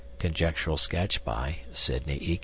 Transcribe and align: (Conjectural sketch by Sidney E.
(Conjectural 0.17 0.77
sketch 0.77 1.23
by 1.23 1.57
Sidney 1.71 2.15
E. 2.15 2.39